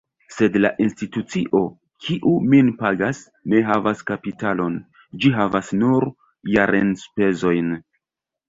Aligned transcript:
Sed 0.35 0.55
la 0.61 0.69
institucio, 0.83 1.59
kiu 2.05 2.33
min 2.53 2.71
pagas, 2.79 3.21
ne 3.53 3.61
havas 3.69 4.03
kapitalon; 4.09 4.81
ĝi 5.21 5.35
havas 5.39 5.71
nur 5.85 6.11
jarenspezojn. 6.57 7.71